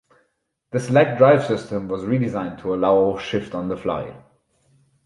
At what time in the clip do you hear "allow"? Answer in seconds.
2.73-3.19